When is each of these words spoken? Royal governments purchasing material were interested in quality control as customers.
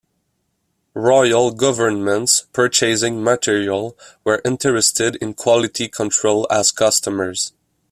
Royal 0.95 1.51
governments 1.51 2.47
purchasing 2.53 3.23
material 3.23 3.95
were 4.23 4.41
interested 4.43 5.15
in 5.17 5.35
quality 5.35 5.87
control 5.87 6.47
as 6.49 6.71
customers. 6.71 7.53